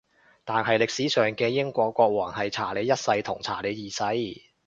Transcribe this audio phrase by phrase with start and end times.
[0.45, 4.19] 但係歷史上嘅英國國王係查理一世同查理二世